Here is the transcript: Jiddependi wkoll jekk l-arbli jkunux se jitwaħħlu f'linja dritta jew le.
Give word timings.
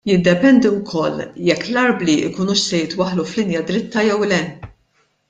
Jiddependi 0.09 0.69
wkoll 0.77 1.19
jekk 1.49 1.67
l-arbli 1.73 2.15
jkunux 2.31 2.63
se 2.71 2.81
jitwaħħlu 2.81 3.27
f'linja 3.33 3.63
dritta 3.69 4.07
jew 4.09 4.19
le. 4.33 4.41